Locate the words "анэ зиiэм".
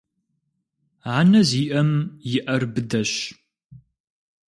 1.17-1.91